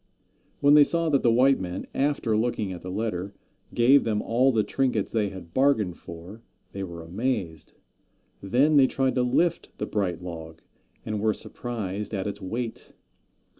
When 0.61 0.73
they 0.73 0.83
saw 0.83 1.09
that 1.09 1.21
the 1.21 1.31
white 1.31 1.59
men, 1.59 1.85
after 1.93 2.35
looking 2.35 2.73
at 2.73 2.81
the 2.81 2.89
letter, 2.89 3.35
gave 3.71 4.03
them 4.03 4.19
all 4.19 4.51
the 4.51 4.63
trinkets 4.63 5.11
they 5.11 5.29
had 5.29 5.53
bargained 5.53 5.99
for, 5.99 6.41
they 6.71 6.81
were 6.81 7.03
amazed. 7.03 7.73
Then 8.41 8.77
they 8.77 8.87
tried 8.87 9.13
to 9.13 9.21
lift 9.21 9.77
the 9.77 9.85
bright 9.85 10.23
log, 10.23 10.63
and 11.05 11.19
were 11.21 11.35
surprised 11.35 12.15
at 12.15 12.25
its 12.25 12.41
weight. 12.41 12.93